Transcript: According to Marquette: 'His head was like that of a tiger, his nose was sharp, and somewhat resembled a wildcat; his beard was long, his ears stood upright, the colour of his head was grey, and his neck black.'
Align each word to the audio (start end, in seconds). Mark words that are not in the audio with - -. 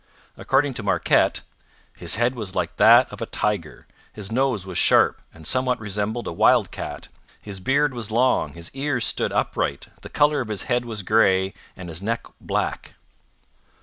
According 0.35 0.73
to 0.73 0.81
Marquette: 0.81 1.41
'His 1.95 2.15
head 2.15 2.33
was 2.33 2.55
like 2.55 2.77
that 2.77 3.07
of 3.13 3.21
a 3.21 3.27
tiger, 3.27 3.85
his 4.11 4.31
nose 4.31 4.65
was 4.65 4.79
sharp, 4.79 5.21
and 5.31 5.45
somewhat 5.45 5.79
resembled 5.79 6.25
a 6.25 6.31
wildcat; 6.31 7.07
his 7.39 7.59
beard 7.59 7.93
was 7.93 8.09
long, 8.09 8.53
his 8.53 8.71
ears 8.73 9.05
stood 9.05 9.31
upright, 9.31 9.89
the 10.01 10.09
colour 10.09 10.41
of 10.41 10.47
his 10.47 10.63
head 10.63 10.85
was 10.85 11.03
grey, 11.03 11.53
and 11.77 11.87
his 11.87 12.01
neck 12.01 12.25
black.' 12.41 12.95